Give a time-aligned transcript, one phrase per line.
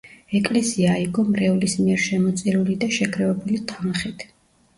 [0.37, 4.27] ეკლესია აიგო მრევლის მიერ შემოწირული და შეგროვებული თანხით.